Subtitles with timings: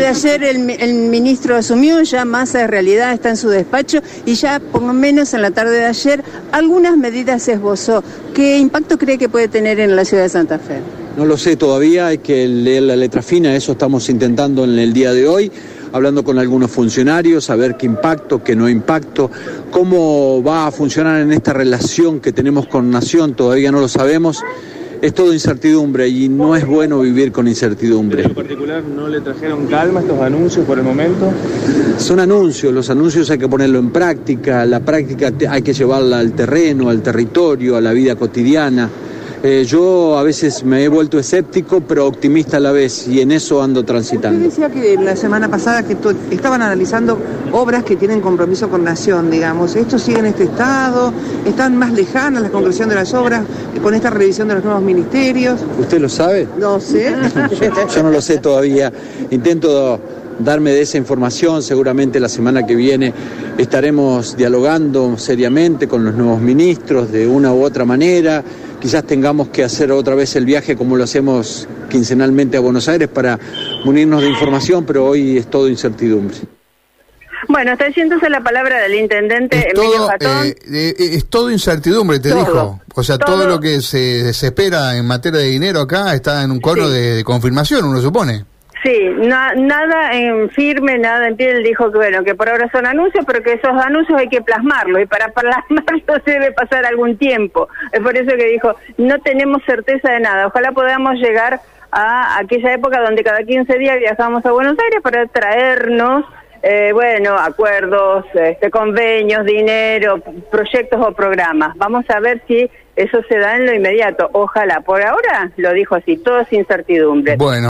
[0.00, 4.34] de ayer el, el, ministro asumió, ya Massa en realidad está en su despacho y
[4.34, 8.02] ya por lo menos en la tarde de ayer algunas medidas se esbozó.
[8.34, 10.78] ¿Qué impacto cree que puede tener en la ciudad de Santa Fe?
[11.18, 14.94] No lo sé todavía, hay que leer la letra fina, eso estamos intentando en el
[14.94, 15.52] día de hoy
[15.92, 19.30] hablando con algunos funcionarios, a ver qué impacto, qué no impacto,
[19.70, 24.42] cómo va a funcionar en esta relación que tenemos con Nación, todavía no lo sabemos
[25.02, 28.24] es todo incertidumbre y no es bueno vivir con incertidumbre.
[28.24, 31.32] ¿En particular no le trajeron calma estos anuncios por el momento?
[31.98, 36.32] Son anuncios, los anuncios hay que ponerlo en práctica, la práctica hay que llevarla al
[36.32, 38.88] terreno, al territorio, a la vida cotidiana.
[39.42, 43.32] Eh, yo a veces me he vuelto escéptico, pero optimista a la vez, y en
[43.32, 44.46] eso ando transitando.
[44.46, 45.96] Usted decía que la semana pasada que
[46.30, 47.18] estaban analizando
[47.52, 49.76] obras que tienen compromiso con Nación, digamos.
[49.76, 51.12] ¿Esto sigue en este estado?
[51.46, 53.44] ¿Están más lejanas la conclusión de las obras
[53.82, 55.60] con esta revisión de los nuevos ministerios?
[55.78, 56.46] ¿Usted lo sabe?
[56.58, 57.14] No sé.
[57.94, 58.92] yo no lo sé todavía.
[59.30, 59.98] Intento
[60.44, 61.62] darme de esa información.
[61.62, 63.12] Seguramente la semana que viene
[63.58, 68.42] estaremos dialogando seriamente con los nuevos ministros de una u otra manera
[68.80, 73.08] quizás tengamos que hacer otra vez el viaje como lo hacemos quincenalmente a Buenos Aires
[73.08, 73.38] para
[73.84, 76.36] munirnos de información, pero hoy es todo incertidumbre.
[77.48, 82.20] Bueno, está diciéndose la palabra del intendente es Emilio todo, eh, eh, es todo incertidumbre,
[82.20, 82.80] te dijo.
[82.94, 86.60] O sea, todo, lo que se, espera en materia de dinero acá está en un
[86.60, 88.44] cono de confirmación, uno supone.
[88.82, 93.24] Sí, nada en firme, nada en piel, dijo que bueno, que por ahora son anuncios,
[93.26, 97.68] pero que esos anuncios hay que plasmarlos y para plasmarlos debe pasar algún tiempo.
[97.92, 101.60] Es por eso que dijo, no tenemos certeza de nada, ojalá podamos llegar
[101.92, 106.24] a aquella época donde cada 15 días viajamos a Buenos Aires para traernos,
[106.62, 111.76] eh, bueno, acuerdos, este, convenios, dinero, proyectos o programas.
[111.76, 114.28] Vamos a ver si eso se da en lo inmediato.
[114.32, 114.80] Ojalá.
[114.82, 117.36] Por ahora lo dijo así, todo es incertidumbre.
[117.36, 117.58] Bueno.